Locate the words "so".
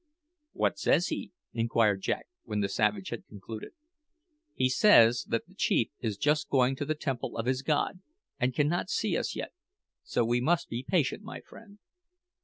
10.01-10.25